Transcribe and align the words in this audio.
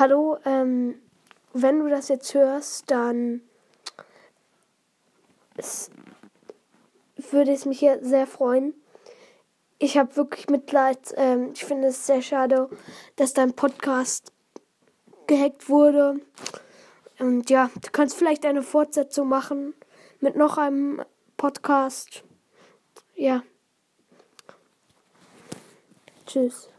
hallo, 0.00 0.38
ähm, 0.46 1.00
wenn 1.52 1.78
du 1.78 1.88
das 1.90 2.08
jetzt 2.08 2.32
hörst, 2.32 2.90
dann 2.90 3.42
es, 5.56 5.90
würde 7.30 7.52
es 7.52 7.66
mich 7.66 7.80
hier 7.80 8.02
sehr 8.02 8.26
freuen. 8.26 8.72
Ich 9.78 9.98
habe 9.98 10.16
wirklich 10.16 10.48
Mitleid. 10.48 11.12
Ähm, 11.16 11.50
ich 11.52 11.64
finde 11.66 11.88
es 11.88 12.06
sehr 12.06 12.22
schade, 12.22 12.70
dass 13.16 13.34
dein 13.34 13.52
Podcast 13.52 14.32
gehackt 15.26 15.68
wurde. 15.68 16.20
Und 17.18 17.50
ja, 17.50 17.70
du 17.74 17.90
kannst 17.92 18.16
vielleicht 18.16 18.46
eine 18.46 18.62
Fortsetzung 18.62 19.28
machen 19.28 19.74
mit 20.20 20.34
noch 20.34 20.56
einem 20.56 21.02
Podcast. 21.36 22.24
Ja. 23.14 23.42
Tschüss. 26.26 26.70